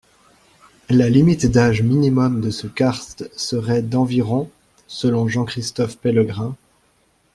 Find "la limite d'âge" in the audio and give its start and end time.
0.89-1.83